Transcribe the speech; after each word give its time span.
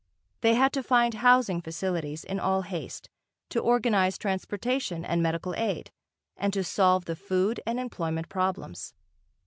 They 0.41 0.55
had 0.55 0.73
to 0.73 0.81
find 0.81 1.13
housing 1.13 1.61
facilities 1.61 2.23
in 2.23 2.39
all 2.39 2.63
haste, 2.63 3.07
to 3.49 3.59
organise 3.59 4.17
transportation 4.17 5.05
and 5.05 5.21
medical 5.21 5.53
aid, 5.53 5.91
and 6.35 6.51
to 6.53 6.63
solve 6.63 7.05
the 7.05 7.15
food 7.15 7.61
and 7.67 7.79
employment 7.79 8.27
problems. 8.27 8.95